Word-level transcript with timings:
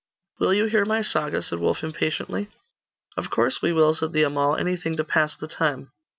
'Will 0.39 0.51
you 0.55 0.65
hear 0.65 0.83
my 0.83 1.03
saga?' 1.03 1.43
said 1.43 1.59
Wulf 1.59 1.83
impatiently. 1.83 2.49
'Of 3.17 3.29
course 3.29 3.61
we 3.61 3.71
will,' 3.71 3.93
said 3.93 4.13
the 4.13 4.23
Amal; 4.23 4.55
'anything 4.55 4.97
to 4.97 5.03
pass 5.03 5.35
the 5.37 5.47
time. 5.47 5.91